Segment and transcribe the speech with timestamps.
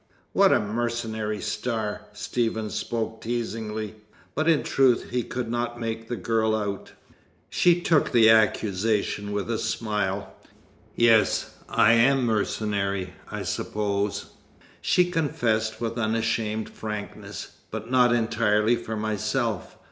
[0.33, 3.97] "What a mercenary star!" Stephen spoke teasingly;
[4.33, 6.93] but in truth he could not make the girl out.
[7.51, 10.33] She took the accusation with a smile.
[10.95, 14.31] "Yes, I am mercenary, I suppose,"
[14.81, 19.77] she confessed with unashamed frankness, "but not entirely for myself.